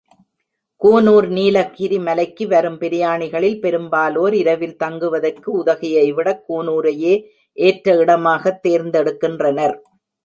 [0.75, 7.23] கூனூர் நீலகிரி மலைக்கு வரும் பிரயாணிகளில் பெரும்பாலோர் இரவில் தங்குவதற்கு உதகையைவிடக் கூனூரையே
[7.53, 9.77] ஏற்ற இடமாகத் தேர்ந்தெடுக்கின்றனர்.